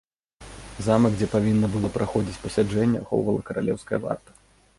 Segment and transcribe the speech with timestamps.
[0.85, 4.29] Замак, дзе павінна было праходзіць пасяджэнне, ахоўвала каралеўская варта.